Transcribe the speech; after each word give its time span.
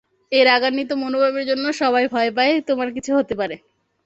এই 0.31 0.43
রাগান্বিত 0.43 0.91
মনোভাবের 0.93 1.43
জন্য, 1.47 1.65
সবাই 1.73 2.05
ভয় 2.07 2.31
পায় 2.31 2.53
তোমার 2.61 2.89
কিছু 2.93 3.11
হতে 3.15 3.33
পারে। 3.35 3.55